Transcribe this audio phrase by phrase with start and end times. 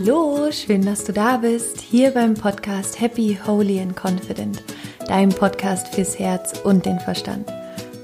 [0.00, 4.62] Hallo, schön, dass du da bist, hier beim Podcast Happy, Holy and Confident,
[5.08, 7.52] deinem Podcast fürs Herz und den Verstand.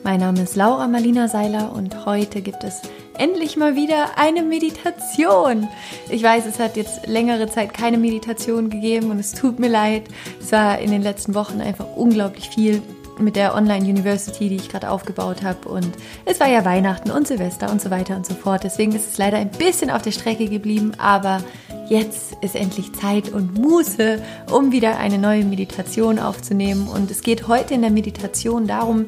[0.02, 2.82] Mein Name ist Laura Marlina Seiler und heute gibt es
[3.16, 5.68] endlich mal wieder eine Meditation.
[6.10, 10.02] Ich weiß, es hat jetzt längere Zeit keine Meditation gegeben und es tut mir leid.
[10.40, 12.82] Es war in den letzten Wochen einfach unglaublich viel
[13.18, 15.68] mit der Online-University, die ich gerade aufgebaut habe.
[15.68, 15.90] Und
[16.24, 18.64] es war ja Weihnachten und Silvester und so weiter und so fort.
[18.64, 20.92] Deswegen ist es leider ein bisschen auf der Strecke geblieben.
[20.98, 21.42] Aber
[21.88, 26.88] jetzt ist endlich Zeit und Muße, um wieder eine neue Meditation aufzunehmen.
[26.88, 29.06] Und es geht heute in der Meditation darum,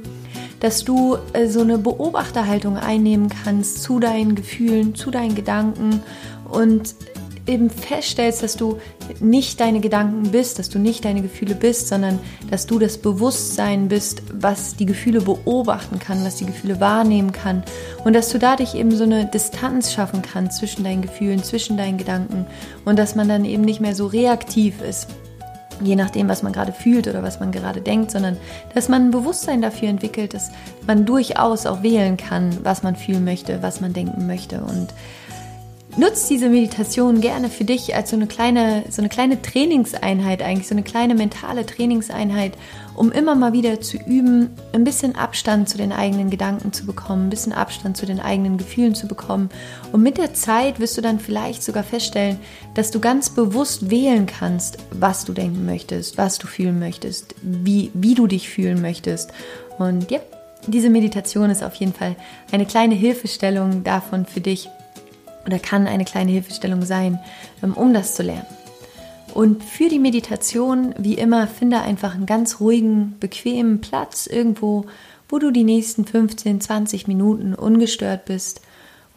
[0.61, 6.03] dass du äh, so eine Beobachterhaltung einnehmen kannst zu deinen Gefühlen, zu deinen Gedanken
[6.51, 6.95] und
[7.47, 8.79] eben feststellst, dass du
[9.21, 12.19] nicht deine Gedanken bist, dass du nicht deine Gefühle bist, sondern
[12.51, 17.63] dass du das Bewusstsein bist, was die Gefühle beobachten kann, was die Gefühle wahrnehmen kann.
[18.05, 21.99] Und dass du dadurch eben so eine Distanz schaffen kannst zwischen deinen Gefühlen, zwischen deinen
[21.99, 22.47] Gedanken
[22.85, 25.09] und dass man dann eben nicht mehr so reaktiv ist
[25.83, 28.37] je nachdem, was man gerade fühlt oder was man gerade denkt, sondern
[28.75, 30.51] dass man ein Bewusstsein dafür entwickelt, dass
[30.87, 34.61] man durchaus auch wählen kann, was man fühlen möchte, was man denken möchte.
[34.61, 34.89] Und
[35.97, 40.69] nutzt diese Meditation gerne für dich als so eine kleine, so eine kleine Trainingseinheit, eigentlich
[40.69, 42.53] so eine kleine mentale Trainingseinheit,
[42.95, 47.27] um immer mal wieder zu üben, ein bisschen Abstand zu den eigenen Gedanken zu bekommen,
[47.27, 49.49] ein bisschen Abstand zu den eigenen Gefühlen zu bekommen.
[49.93, 52.39] Und mit der Zeit wirst du dann vielleicht sogar feststellen,
[52.75, 57.91] dass du ganz bewusst wählen kannst, was du denken möchtest, was du fühlen möchtest, wie,
[57.95, 59.33] wie du dich fühlen möchtest.
[59.79, 60.21] Und ja,
[60.67, 62.17] diese Meditation ist auf jeden Fall
[62.51, 64.69] eine kleine Hilfestellung davon für dich,
[65.47, 67.19] oder kann eine kleine Hilfestellung sein,
[67.63, 68.47] ähm, um das zu lernen.
[69.35, 74.87] Und für die Meditation, wie immer, finde einfach einen ganz ruhigen, bequemen Platz irgendwo,
[75.29, 78.63] wo du die nächsten 15, 20 Minuten ungestört bist.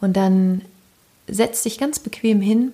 [0.00, 0.62] Und dann
[1.26, 2.72] setz dich ganz bequem hin,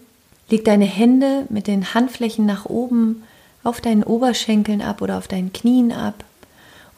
[0.50, 3.22] leg deine Hände mit den Handflächen nach oben
[3.62, 6.24] auf deinen Oberschenkeln ab oder auf deinen Knien ab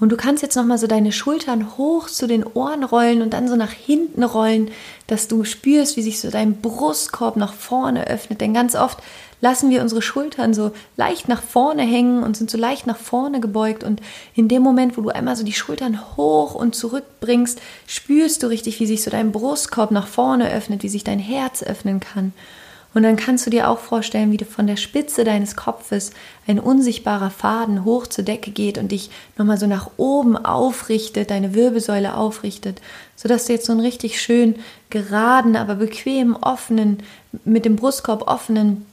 [0.01, 3.49] und du kannst jetzt nochmal so deine Schultern hoch zu den Ohren rollen und dann
[3.49, 4.71] so nach hinten rollen,
[5.09, 8.41] dass du spürst, wie sich so dein Brustkorb nach vorne öffnet.
[8.41, 8.99] Denn ganz oft
[9.41, 13.41] lassen wir unsere Schultern so leicht nach vorne hängen und sind so leicht nach vorne
[13.41, 13.83] gebeugt.
[13.83, 14.01] Und
[14.35, 18.47] in dem Moment, wo du einmal so die Schultern hoch und zurück bringst, spürst du
[18.47, 22.33] richtig, wie sich so dein Brustkorb nach vorne öffnet, wie sich dein Herz öffnen kann.
[22.95, 26.11] Und dann kannst du dir auch vorstellen, wie du von der Spitze deines Kopfes
[26.47, 31.55] ein unsichtbarer Faden hoch zur Decke geht und dich nochmal so nach oben aufrichtet, deine
[31.55, 32.81] Wirbelsäule aufrichtet,
[33.15, 34.57] sodass du jetzt so einen richtig schön
[34.89, 37.03] geraden, aber bequem offenen,
[37.45, 38.87] mit dem Brustkorb offenen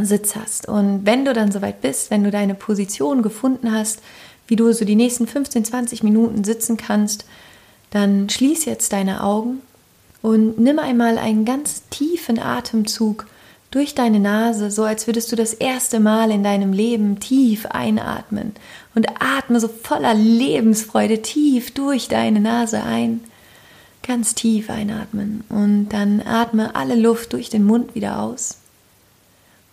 [0.00, 0.68] Sitz hast.
[0.68, 4.00] Und wenn du dann soweit bist, wenn du deine Position gefunden hast,
[4.46, 7.24] wie du so die nächsten 15, 20 Minuten sitzen kannst,
[7.90, 9.60] dann schließ jetzt deine Augen
[10.22, 13.26] und nimm einmal einen ganz tiefen Atemzug
[13.70, 18.52] durch deine Nase, so als würdest du das erste Mal in deinem Leben tief einatmen.
[18.94, 23.20] Und atme so voller Lebensfreude tief durch deine Nase ein.
[24.02, 25.44] Ganz tief einatmen.
[25.48, 28.56] Und dann atme alle Luft durch den Mund wieder aus.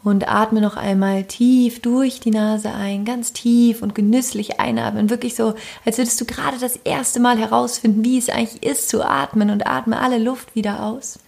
[0.03, 5.09] Und atme noch einmal tief durch die Nase ein, ganz tief und genüsslich einatmen.
[5.09, 9.03] Wirklich so, als würdest du gerade das erste Mal herausfinden, wie es eigentlich ist zu
[9.03, 11.19] atmen und atme alle Luft wieder aus.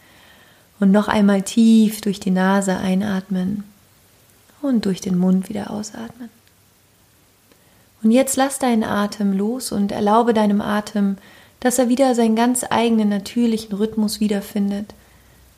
[0.80, 3.66] Und noch einmal tief durch die Nase einatmen
[4.62, 6.30] und durch den Mund wieder ausatmen.
[8.02, 11.18] Und jetzt lass deinen Atem los und erlaube deinem Atem,
[11.60, 14.94] dass er wieder seinen ganz eigenen natürlichen Rhythmus wiederfindet,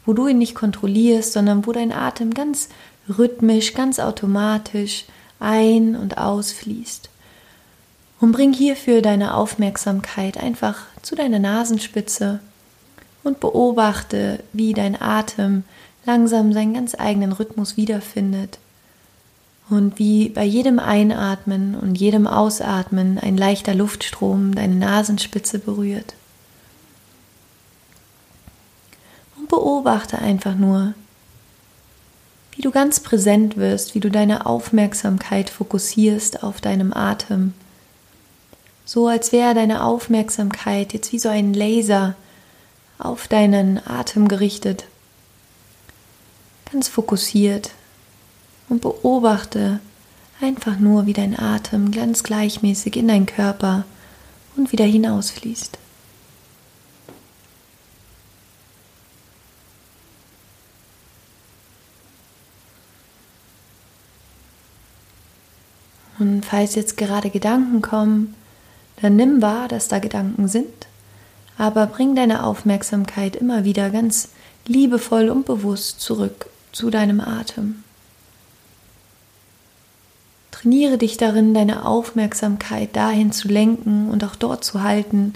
[0.06, 2.70] wo du ihn nicht kontrollierst, sondern wo dein Atem ganz
[3.10, 5.06] rhythmisch, ganz automatisch
[5.40, 7.10] ein- und ausfließt.
[8.20, 12.40] Und bring hierfür deine Aufmerksamkeit einfach zu deiner Nasenspitze
[13.24, 15.64] und beobachte, wie dein Atem
[16.06, 18.60] langsam seinen ganz eigenen Rhythmus wiederfindet
[19.72, 26.14] und wie bei jedem Einatmen und jedem Ausatmen ein leichter Luftstrom deine Nasenspitze berührt.
[29.38, 30.94] Und beobachte einfach nur,
[32.62, 37.56] wie du ganz präsent wirst, wie du deine Aufmerksamkeit fokussierst auf deinem Atem.
[38.86, 42.14] So als wäre deine Aufmerksamkeit jetzt wie so ein Laser
[43.00, 44.86] auf deinen Atem gerichtet.
[46.72, 47.72] Ganz fokussiert
[48.70, 49.80] und beobachte
[50.40, 53.86] einfach nur, wie dein Atem ganz gleichmäßig in deinen Körper
[54.56, 55.80] und wieder hinausfließt.
[66.22, 68.36] Und falls jetzt gerade Gedanken kommen,
[69.02, 70.86] dann nimm wahr, dass da Gedanken sind,
[71.58, 74.30] aber bring deine Aufmerksamkeit immer wieder ganz
[74.68, 77.84] liebevoll und bewusst zurück zu deinem Atem.
[80.52, 85.34] Trainiere dich darin, deine Aufmerksamkeit dahin zu lenken und auch dort zu halten,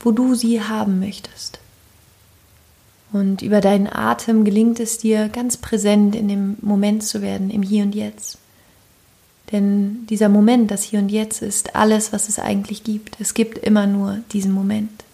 [0.00, 1.60] wo du sie haben möchtest.
[3.10, 7.62] Und über deinen Atem gelingt es dir, ganz präsent in dem Moment zu werden, im
[7.62, 8.36] Hier und Jetzt.
[9.52, 13.20] Denn dieser Moment, das Hier und Jetzt, ist alles, was es eigentlich gibt.
[13.20, 15.04] Es gibt immer nur diesen Moment.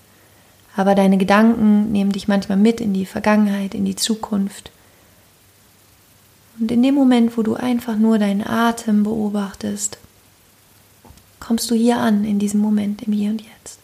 [0.75, 4.71] Aber deine Gedanken nehmen dich manchmal mit in die Vergangenheit, in die Zukunft.
[6.59, 9.99] Und in dem Moment, wo du einfach nur deinen Atem beobachtest,
[11.41, 13.82] kommst du hier an, in diesem Moment, im Hier und Jetzt.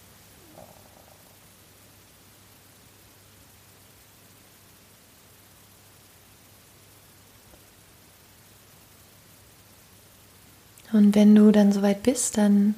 [10.99, 12.75] Und wenn du dann soweit bist, dann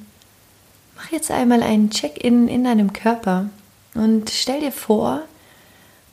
[0.95, 3.49] mach jetzt einmal einen Check-in in deinem Körper
[3.95, 5.23] und stell dir vor,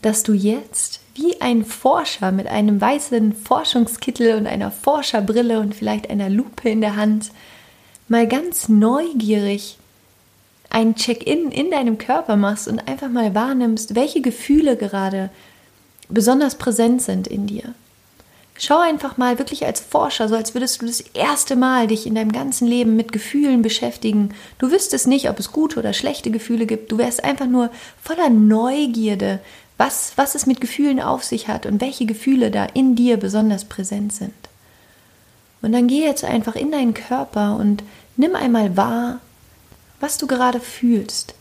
[0.01, 6.09] dass du jetzt wie ein Forscher mit einem weißen Forschungskittel und einer Forscherbrille und vielleicht
[6.09, 7.31] einer Lupe in der Hand
[8.09, 9.77] mal ganz neugierig
[10.71, 15.29] ein Check-in in deinem Körper machst und einfach mal wahrnimmst, welche Gefühle gerade
[16.09, 17.75] besonders präsent sind in dir.
[18.61, 22.17] Schau einfach mal wirklich als Forscher, so als würdest du das erste Mal dich in
[22.17, 24.35] deinem ganzen Leben mit Gefühlen beschäftigen.
[24.59, 26.91] Du wüsstest nicht, ob es gute oder schlechte Gefühle gibt.
[26.91, 27.71] Du wärst einfach nur
[28.03, 29.39] voller Neugierde,
[29.77, 33.65] was, was es mit Gefühlen auf sich hat und welche Gefühle da in dir besonders
[33.65, 34.35] präsent sind.
[35.63, 37.85] Und dann geh jetzt einfach in deinen Körper und
[38.17, 39.21] nimm einmal wahr,
[40.01, 41.35] was du gerade fühlst.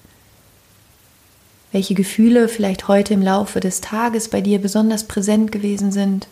[1.72, 6.28] Welche Gefühle vielleicht heute im Laufe des Tages bei dir besonders präsent gewesen sind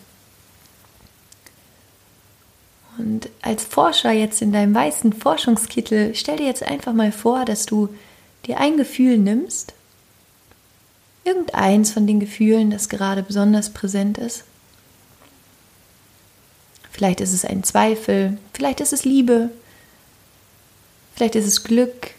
[2.98, 7.64] und als Forscher jetzt in deinem weißen Forschungskittel, stell dir jetzt einfach mal vor, dass
[7.64, 7.88] du
[8.44, 9.72] dir ein Gefühl nimmst,
[11.24, 14.44] irgendeins von den Gefühlen, das gerade besonders präsent ist.
[16.90, 19.50] Vielleicht ist es ein Zweifel, vielleicht ist es Liebe,
[21.14, 22.12] vielleicht ist es Glück,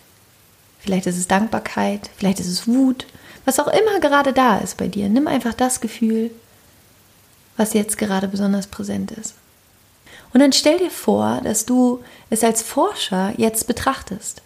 [0.80, 3.06] vielleicht ist es Dankbarkeit, vielleicht ist es Wut,
[3.44, 5.10] was auch immer gerade da ist bei dir.
[5.10, 6.32] Nimm einfach das Gefühl,
[7.58, 9.34] was jetzt gerade besonders präsent ist.
[10.34, 14.42] Und dann stell dir vor, dass du es als Forscher jetzt betrachtest.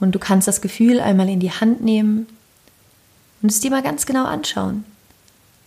[0.00, 2.26] Und du kannst das Gefühl einmal in die Hand nehmen
[3.42, 4.84] und es dir mal ganz genau anschauen.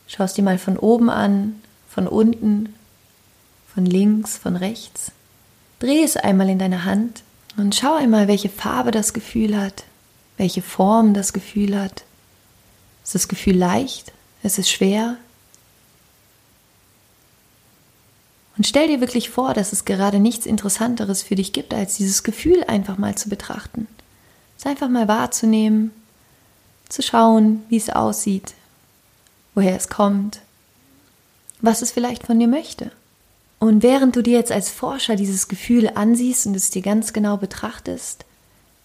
[0.07, 2.73] Schau es dir mal von oben an, von unten,
[3.73, 5.11] von links, von rechts.
[5.79, 7.23] Dreh es einmal in deine Hand
[7.57, 9.85] und schau einmal, welche Farbe das Gefühl hat,
[10.37, 12.03] welche Form das Gefühl hat.
[13.03, 14.11] Ist das Gefühl leicht?
[14.43, 15.17] Ist es schwer?
[18.61, 22.21] Und stell dir wirklich vor, dass es gerade nichts Interessanteres für dich gibt, als dieses
[22.21, 23.87] Gefühl einfach mal zu betrachten.
[24.55, 25.89] Es einfach mal wahrzunehmen,
[26.87, 28.53] zu schauen, wie es aussieht,
[29.55, 30.41] woher es kommt,
[31.61, 32.91] was es vielleicht von dir möchte.
[33.57, 37.37] Und während du dir jetzt als Forscher dieses Gefühl ansiehst und es dir ganz genau
[37.37, 38.25] betrachtest,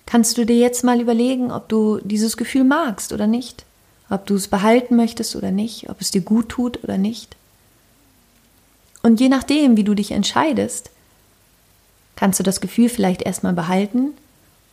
[0.07, 3.67] kannst du dir jetzt mal überlegen, ob du dieses Gefühl magst oder nicht,
[4.09, 7.37] ob du es behalten möchtest oder nicht, ob es dir gut tut oder nicht.
[9.07, 10.91] Und je nachdem, wie du dich entscheidest,
[12.17, 14.15] kannst du das Gefühl vielleicht erstmal behalten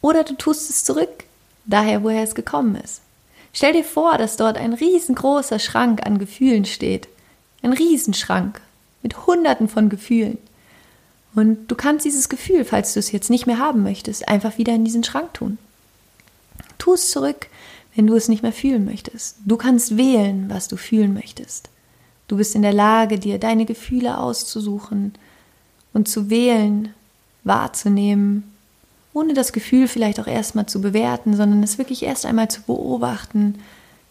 [0.01, 1.25] oder du tust es zurück,
[1.65, 3.01] daher woher es gekommen ist.
[3.53, 7.07] Stell dir vor, dass dort ein riesengroßer Schrank an Gefühlen steht.
[7.61, 8.59] Ein Riesenschrank
[9.03, 10.39] mit hunderten von Gefühlen.
[11.35, 14.73] Und du kannst dieses Gefühl, falls du es jetzt nicht mehr haben möchtest, einfach wieder
[14.73, 15.59] in diesen Schrank tun.
[16.79, 17.49] Tu es zurück,
[17.93, 19.35] wenn du es nicht mehr fühlen möchtest.
[19.45, 21.69] Du kannst wählen, was du fühlen möchtest.
[22.27, 25.13] Du bist in der Lage, dir deine Gefühle auszusuchen
[25.93, 26.93] und zu wählen,
[27.43, 28.51] wahrzunehmen,
[29.13, 33.59] ohne das Gefühl vielleicht auch erstmal zu bewerten, sondern es wirklich erst einmal zu beobachten,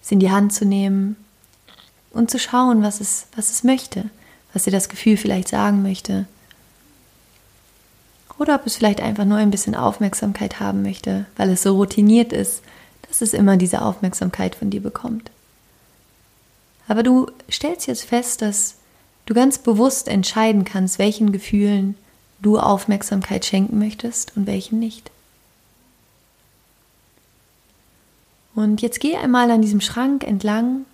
[0.03, 1.17] es in die Hand zu nehmen
[2.13, 4.05] und zu schauen, was es, was es möchte,
[4.53, 6.27] was dir das Gefühl vielleicht sagen möchte.
[8.39, 12.33] Oder ob es vielleicht einfach nur ein bisschen Aufmerksamkeit haben möchte, weil es so routiniert
[12.33, 12.63] ist,
[13.09, 15.31] dass es immer diese Aufmerksamkeit von dir bekommt.
[16.93, 18.75] Aber du stellst jetzt fest, dass
[19.25, 21.95] du ganz bewusst entscheiden kannst, welchen Gefühlen
[22.43, 25.11] du Aufmerksamkeit schenken möchtest und welchen nicht.
[28.55, 30.85] Und jetzt geh einmal an diesem Schrank entlang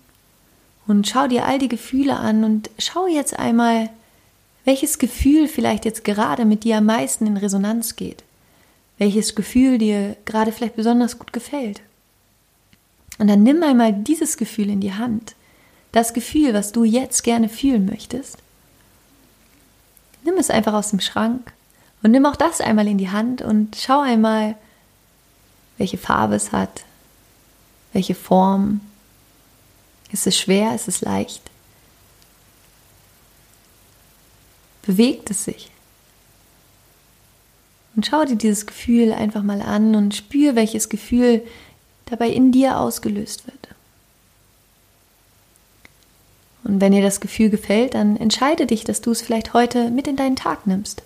[0.87, 3.89] und schau dir all die Gefühle an und schau jetzt einmal,
[4.63, 8.23] welches Gefühl vielleicht jetzt gerade mit dir am meisten in Resonanz geht.
[8.99, 11.81] Welches Gefühl dir gerade vielleicht besonders gut gefällt.
[13.17, 15.35] Und dann nimm einmal dieses Gefühl in die Hand
[15.91, 18.37] das Gefühl, was du jetzt gerne fühlen möchtest,
[20.23, 21.51] nimm es einfach aus dem Schrank
[22.03, 24.55] und nimm auch das einmal in die Hand und schau einmal,
[25.77, 26.83] welche Farbe es hat,
[27.93, 28.81] welche Form.
[30.11, 31.41] Ist es schwer, ist es leicht?
[34.83, 35.69] Bewegt es sich?
[37.95, 41.45] Und schau dir dieses Gefühl einfach mal an und spür, welches Gefühl
[42.05, 43.58] dabei in dir ausgelöst wird.
[46.69, 50.07] Und wenn dir das Gefühl gefällt, dann entscheide dich, dass du es vielleicht heute mit
[50.07, 51.01] in deinen Tag nimmst.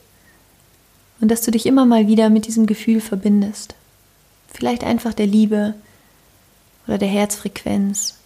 [1.21, 3.73] Und dass du dich immer mal wieder mit diesem Gefühl verbindest.
[4.53, 5.73] Vielleicht einfach der Liebe
[6.85, 8.17] oder der Herzfrequenz,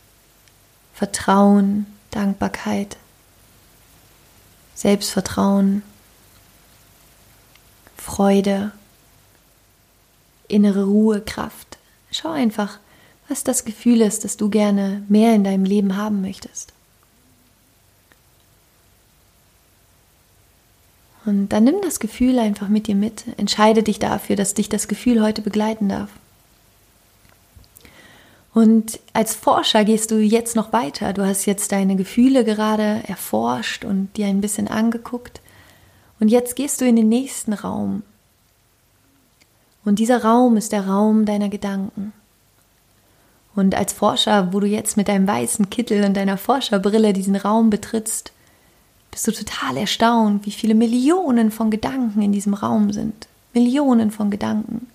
[0.95, 2.97] Vertrauen, Dankbarkeit,
[4.73, 5.83] Selbstvertrauen,
[7.97, 8.71] Freude,
[10.47, 11.77] innere Ruhe, Kraft.
[12.09, 12.79] Schau einfach,
[13.27, 16.73] was das Gefühl ist, das du gerne mehr in deinem Leben haben möchtest.
[21.27, 23.25] Und dann nimm das Gefühl einfach mit dir mit.
[23.35, 26.09] Entscheide dich dafür, dass dich das Gefühl heute begleiten darf.
[28.53, 31.11] Und als Forscher gehst du jetzt noch weiter.
[31.11, 35.41] Du hast jetzt deine Gefühle gerade erforscht und dir ein bisschen angeguckt.
[36.21, 38.03] Und jetzt gehst du in den nächsten Raum.
[39.83, 42.13] Und dieser Raum ist der Raum deiner Gedanken.
[43.53, 47.69] Und als Forscher, wo du jetzt mit deinem weißen Kittel und deiner Forscherbrille diesen Raum
[47.69, 48.31] betrittst,
[49.11, 53.27] bist du total erstaunt, wie viele Millionen von Gedanken in diesem Raum sind.
[53.53, 54.87] Millionen von Gedanken,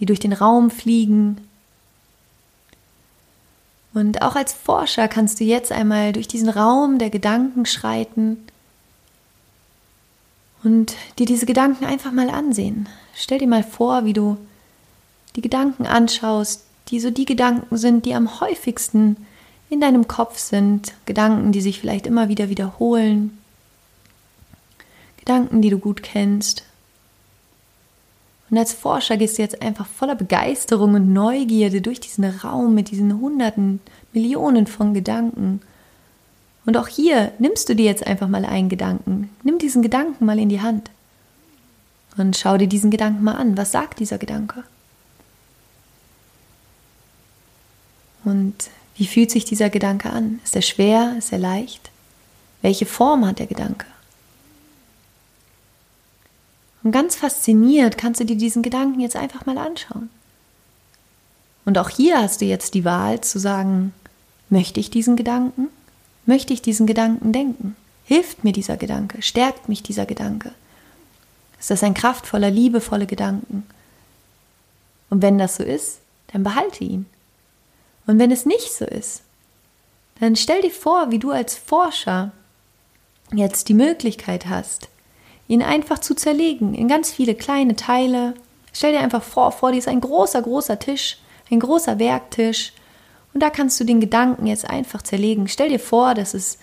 [0.00, 1.38] die durch den Raum fliegen.
[3.92, 8.38] Und auch als Forscher kannst du jetzt einmal durch diesen Raum der Gedanken schreiten
[10.64, 12.88] und dir diese Gedanken einfach mal ansehen.
[13.14, 14.36] Stell dir mal vor, wie du
[15.36, 19.16] die Gedanken anschaust, die so die Gedanken sind, die am häufigsten
[19.70, 23.38] in deinem Kopf sind, Gedanken, die sich vielleicht immer wieder wiederholen,
[25.18, 26.64] Gedanken, die du gut kennst.
[28.50, 32.90] Und als Forscher gehst du jetzt einfach voller Begeisterung und Neugierde durch diesen Raum mit
[32.90, 33.80] diesen hunderten,
[34.12, 35.60] Millionen von Gedanken.
[36.66, 39.30] Und auch hier nimmst du dir jetzt einfach mal einen Gedanken.
[39.42, 40.90] Nimm diesen Gedanken mal in die Hand.
[42.16, 43.56] Und schau dir diesen Gedanken mal an.
[43.56, 44.62] Was sagt dieser Gedanke?
[48.24, 50.40] Und wie fühlt sich dieser Gedanke an?
[50.44, 51.14] Ist er schwer?
[51.18, 51.90] Ist er leicht?
[52.62, 53.86] Welche Form hat der Gedanke?
[56.82, 60.10] Und ganz fasziniert kannst du dir diesen Gedanken jetzt einfach mal anschauen.
[61.64, 63.94] Und auch hier hast du jetzt die Wahl zu sagen,
[64.50, 65.68] möchte ich diesen Gedanken?
[66.26, 67.74] Möchte ich diesen Gedanken denken?
[68.04, 69.22] Hilft mir dieser Gedanke?
[69.22, 70.52] Stärkt mich dieser Gedanke?
[71.58, 73.66] Ist das ein kraftvoller, liebevoller Gedanken?
[75.08, 76.00] Und wenn das so ist,
[76.32, 77.06] dann behalte ihn.
[78.06, 79.22] Und wenn es nicht so ist,
[80.20, 82.32] dann stell dir vor, wie du als Forscher
[83.32, 84.88] jetzt die Möglichkeit hast,
[85.48, 88.34] ihn einfach zu zerlegen in ganz viele kleine Teile.
[88.72, 91.18] Stell dir einfach vor, vor dir ist ein großer, großer Tisch,
[91.50, 92.72] ein großer Werktisch.
[93.32, 95.48] Und da kannst du den Gedanken jetzt einfach zerlegen.
[95.48, 96.58] Stell dir vor, dass es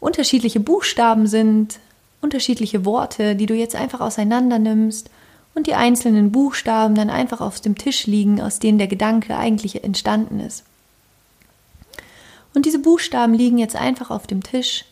[0.00, 1.78] unterschiedliche Buchstaben sind,
[2.20, 5.10] unterschiedliche Worte, die du jetzt einfach auseinander nimmst
[5.58, 9.82] und die einzelnen Buchstaben dann einfach auf dem Tisch liegen, aus denen der Gedanke eigentlich
[9.82, 10.62] entstanden ist.
[12.54, 14.84] Und diese Buchstaben liegen jetzt einfach auf dem Tisch.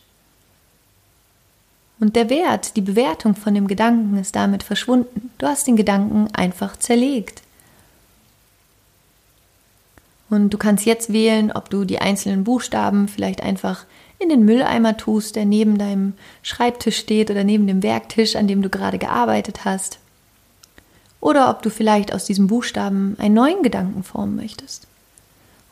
[2.01, 5.31] Und der Wert, die Bewertung von dem Gedanken ist damit verschwunden.
[5.37, 7.43] Du hast den Gedanken einfach zerlegt.
[10.29, 13.85] Und du kannst jetzt wählen, ob du die einzelnen Buchstaben vielleicht einfach
[14.19, 18.61] in den Mülleimer tust, der neben deinem Schreibtisch steht oder neben dem Werktisch, an dem
[18.61, 19.99] du gerade gearbeitet hast.
[21.19, 24.87] Oder ob du vielleicht aus diesem Buchstaben einen neuen Gedanken formen möchtest.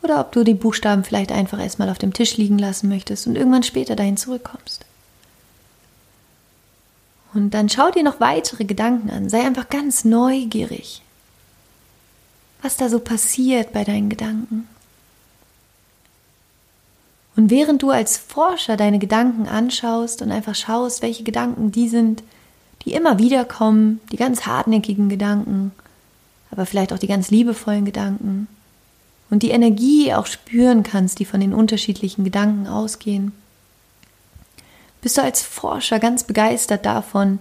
[0.02, 3.36] Oder ob du die Buchstaben vielleicht einfach erstmal auf dem Tisch liegen lassen möchtest und
[3.36, 4.86] irgendwann später dahin zurückkommst.
[7.34, 9.30] Und dann schau dir noch weitere Gedanken an.
[9.30, 11.02] Sei einfach ganz neugierig,
[12.62, 14.68] was da so passiert bei deinen Gedanken.
[17.36, 22.24] Und während du als Forscher deine Gedanken anschaust und einfach schaust, welche Gedanken die sind,
[22.86, 25.72] die immer wieder kommen, die ganz hartnäckigen Gedanken,
[26.52, 28.48] aber vielleicht auch die ganz liebevollen Gedanken.
[29.30, 33.32] Und die Energie auch spüren kannst, die von den unterschiedlichen Gedanken ausgehen,
[35.02, 37.40] bist du als Forscher ganz begeistert davon,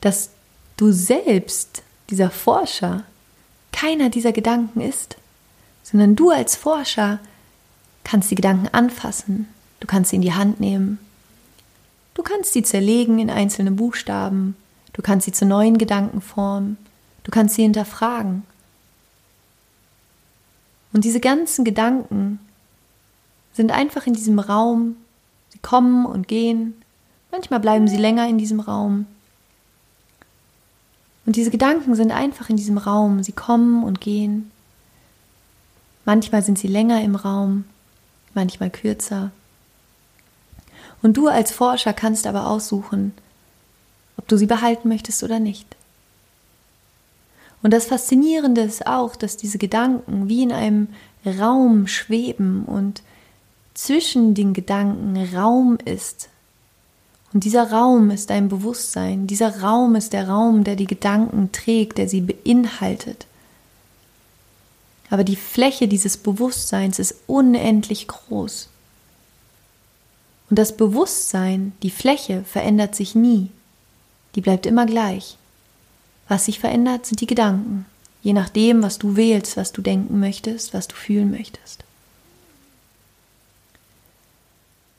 [0.00, 0.30] dass
[0.76, 3.04] du selbst, dieser Forscher,
[3.72, 5.16] keiner dieser Gedanken ist,
[5.82, 7.18] sondern du als Forscher
[8.04, 9.48] kannst die Gedanken anfassen,
[9.80, 10.98] du kannst sie in die Hand nehmen,
[12.18, 14.56] du kannst sie zerlegen in einzelne Buchstaben,
[14.92, 16.76] du kannst sie zu neuen Gedanken formen,
[17.22, 18.42] du kannst sie hinterfragen.
[20.92, 22.40] Und diese ganzen Gedanken
[23.52, 24.96] sind einfach in diesem Raum,
[25.50, 26.82] sie kommen und gehen,
[27.30, 29.06] manchmal bleiben sie länger in diesem Raum.
[31.24, 34.50] Und diese Gedanken sind einfach in diesem Raum, sie kommen und gehen.
[36.04, 37.64] Manchmal sind sie länger im Raum,
[38.34, 39.30] manchmal kürzer.
[41.02, 43.12] Und du als Forscher kannst aber aussuchen,
[44.16, 45.76] ob du sie behalten möchtest oder nicht.
[47.62, 50.88] Und das Faszinierende ist auch, dass diese Gedanken wie in einem
[51.26, 53.02] Raum schweben und
[53.74, 56.28] zwischen den Gedanken Raum ist.
[57.32, 59.26] Und dieser Raum ist dein Bewusstsein.
[59.26, 63.26] Dieser Raum ist der Raum, der die Gedanken trägt, der sie beinhaltet.
[65.10, 68.68] Aber die Fläche dieses Bewusstseins ist unendlich groß.
[70.50, 73.50] Und das Bewusstsein, die Fläche, verändert sich nie.
[74.34, 75.36] Die bleibt immer gleich.
[76.28, 77.86] Was sich verändert, sind die Gedanken,
[78.22, 81.84] je nachdem, was du wählst, was du denken möchtest, was du fühlen möchtest.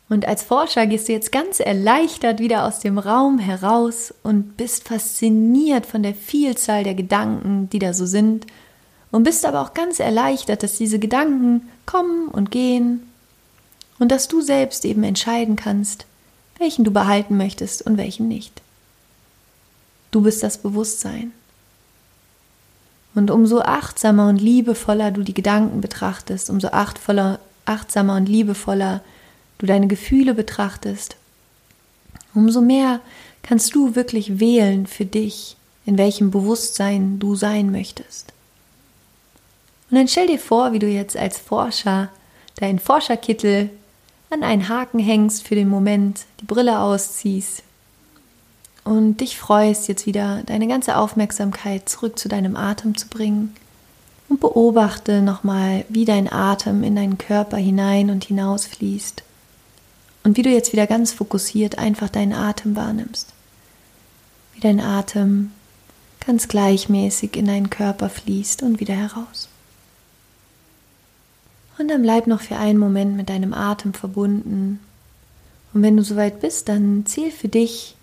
[0.09, 4.87] Und als Forscher gehst du jetzt ganz erleichtert wieder aus dem Raum heraus und bist
[4.87, 8.47] fasziniert von der Vielzahl der Gedanken, die da so sind,
[9.11, 13.08] und bist aber auch ganz erleichtert, dass diese Gedanken kommen und gehen
[13.99, 16.05] und dass du selbst eben entscheiden kannst,
[16.57, 18.61] welchen du behalten möchtest und welchen nicht.
[20.11, 21.31] Du bist das Bewusstsein.
[23.15, 29.01] Und umso achtsamer und liebevoller du die Gedanken betrachtest, umso achtvoller, achtsamer und liebevoller
[29.57, 31.15] du deine Gefühle betrachtest,
[32.33, 33.01] umso mehr
[33.43, 38.33] kannst du wirklich wählen für dich, in welchem Bewusstsein du sein möchtest.
[39.89, 42.09] Und dann stell dir vor, wie du jetzt als Forscher
[42.57, 43.71] deinen Forscherkittel
[44.29, 47.63] an einen Haken hängst für den Moment, die Brille ausziehst
[48.83, 53.55] und dich freust, jetzt wieder deine ganze Aufmerksamkeit zurück zu deinem Atem zu bringen
[54.29, 59.23] und beobachte nochmal, wie dein Atem in deinen Körper hinein und hinaus fließt
[60.23, 63.33] und wie du jetzt wieder ganz fokussiert einfach deinen Atem wahrnimmst.
[64.53, 65.51] Wie dein Atem
[66.25, 69.49] ganz gleichmäßig in deinen Körper fließt und wieder heraus.
[71.79, 74.81] Und dann bleib noch für einen Moment mit deinem Atem verbunden.
[75.73, 77.95] Und wenn du soweit bist, dann zähl für dich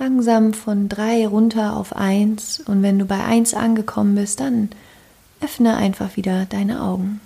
[0.00, 2.58] langsam von drei runter auf eins.
[2.58, 4.68] Und wenn du bei eins angekommen bist, dann
[5.40, 7.20] öffne einfach wieder deine Augen.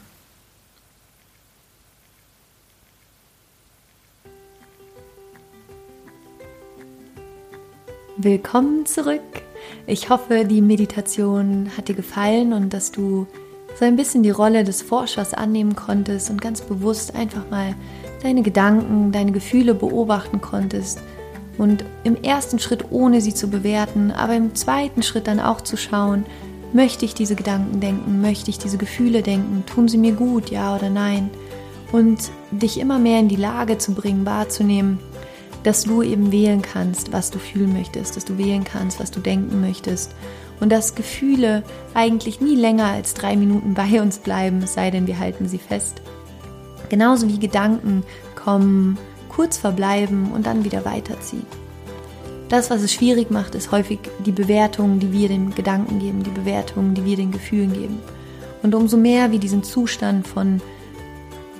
[8.18, 9.22] Willkommen zurück.
[9.86, 13.26] Ich hoffe, die Meditation hat dir gefallen und dass du
[13.78, 17.76] so ein bisschen die Rolle des Forschers annehmen konntest und ganz bewusst einfach mal
[18.22, 21.00] deine Gedanken, deine Gefühle beobachten konntest
[21.58, 25.76] und im ersten Schritt ohne sie zu bewerten, aber im zweiten Schritt dann auch zu
[25.76, 26.24] schauen,
[26.72, 30.74] möchte ich diese Gedanken denken, möchte ich diese Gefühle denken, tun sie mir gut, ja
[30.74, 31.30] oder nein?
[31.92, 34.98] Und dich immer mehr in die Lage zu bringen, wahrzunehmen,
[35.68, 39.20] dass du eben wählen kannst, was du fühlen möchtest, dass du wählen kannst, was du
[39.20, 40.14] denken möchtest
[40.60, 45.06] und dass Gefühle eigentlich nie länger als drei Minuten bei uns bleiben, es sei denn,
[45.06, 46.00] wir halten sie fest.
[46.88, 48.02] Genauso wie Gedanken
[48.34, 48.96] kommen,
[49.28, 51.44] kurz verbleiben und dann wieder weiterziehen.
[52.48, 56.30] Das, was es schwierig macht, ist häufig die Bewertung, die wir den Gedanken geben, die
[56.30, 57.98] Bewertung, die wir den Gefühlen geben.
[58.62, 60.62] Und umso mehr wir diesen Zustand von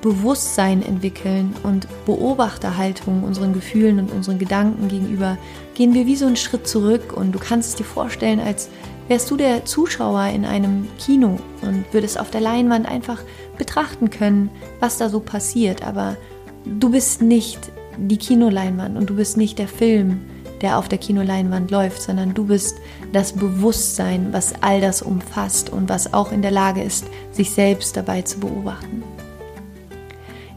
[0.01, 5.37] Bewusstsein entwickeln und Beobachterhaltung unseren Gefühlen und unseren Gedanken gegenüber,
[5.75, 8.69] gehen wir wie so einen Schritt zurück und du kannst es dir vorstellen, als
[9.09, 13.23] wärst du der Zuschauer in einem Kino und würdest auf der Leinwand einfach
[13.57, 16.17] betrachten können, was da so passiert, aber
[16.65, 20.21] du bist nicht die Kinoleinwand und du bist nicht der Film,
[20.61, 22.77] der auf der Kinoleinwand läuft, sondern du bist
[23.13, 27.97] das Bewusstsein, was all das umfasst und was auch in der Lage ist, sich selbst
[27.97, 29.03] dabei zu beobachten.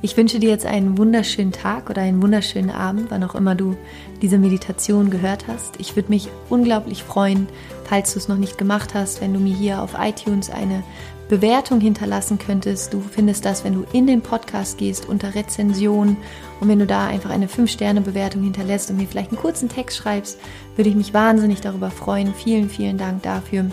[0.04, 3.78] Ich wünsche dir jetzt einen wunderschönen Tag oder einen wunderschönen Abend, wann auch immer du
[4.24, 5.80] diese Meditation gehört hast.
[5.80, 7.48] Ich würde mich unglaublich freuen,
[7.84, 10.82] falls du es noch nicht gemacht hast, wenn du mir hier auf iTunes eine
[11.30, 12.94] Bewertung hinterlassen könntest.
[12.94, 16.18] Du findest das, wenn du in den Podcast gehst, unter Rezension.
[16.60, 20.40] Und wenn du da einfach eine 5-Sterne-Bewertung hinterlässt und mir vielleicht einen kurzen Text schreibst,
[20.76, 22.34] würde ich mich wahnsinnig darüber freuen.
[22.34, 23.68] Vielen, vielen Dank dafür.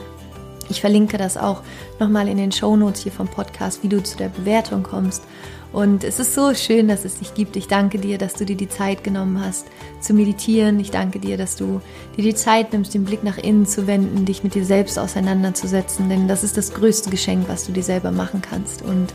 [0.69, 1.63] Ich verlinke das auch
[1.99, 5.25] nochmal in den Show Notes hier vom Podcast, wie du zu der Bewertung kommst.
[5.73, 7.57] Und es ist so schön, dass es dich gibt.
[7.57, 9.67] Ich danke dir, dass du dir die Zeit genommen hast
[10.01, 10.81] zu meditieren.
[10.81, 11.81] Ich danke dir, dass du
[12.17, 16.09] dir die Zeit nimmst, den Blick nach innen zu wenden, dich mit dir selbst auseinanderzusetzen.
[16.09, 18.83] Denn das ist das größte Geschenk, was du dir selber machen kannst.
[18.83, 19.13] Und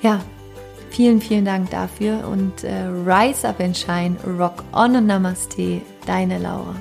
[0.00, 0.20] ja,
[0.90, 2.28] vielen, vielen Dank dafür.
[2.28, 6.76] Und äh, Rise Up and Shine, Rock On und Namaste, deine Laura.